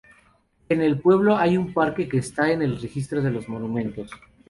[0.67, 4.09] En el pueblo hay un parque, que está en el registro de los monumentos.